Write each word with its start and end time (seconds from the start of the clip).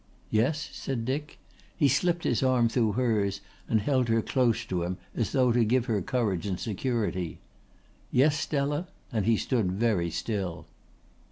"Yes?" 0.31 0.69
said 0.73 1.05
Dick. 1.05 1.37
He 1.77 1.87
slipped 1.87 2.23
his 2.23 2.41
arm 2.41 2.69
through 2.69 2.93
hers 2.93 3.39
and 3.69 3.79
held 3.79 4.09
her 4.09 4.23
close 4.23 4.65
to 4.65 4.81
him, 4.81 4.97
as 5.13 5.31
though 5.31 5.51
to 5.51 5.63
give 5.63 5.85
her 5.85 6.01
courage 6.01 6.47
and 6.47 6.59
security. 6.59 7.37
"Yes, 8.11 8.39
Stella?" 8.39 8.87
and 9.11 9.27
he 9.27 9.37
stood 9.37 9.71
very 9.71 10.09
still. 10.09 10.65